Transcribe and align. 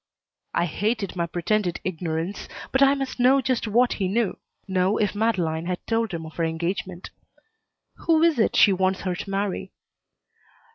I 0.55 0.65
hated 0.65 1.15
my 1.15 1.27
pretended 1.27 1.79
ignorance, 1.83 2.47
but 2.71 2.81
I 2.81 2.95
must 2.95 3.19
know 3.19 3.39
just 3.39 3.67
what 3.67 3.93
he 4.01 4.07
knew. 4.07 4.39
Know 4.67 4.97
if 4.97 5.13
Madeleine 5.13 5.67
had 5.67 5.85
told 5.85 6.11
him 6.11 6.25
of 6.25 6.37
her 6.37 6.43
engagement. 6.43 7.11
"Who 8.07 8.23
is 8.23 8.39
it 8.39 8.55
she 8.55 8.73
wants 8.73 9.01
her 9.01 9.13
to 9.13 9.29
marry?" 9.29 9.73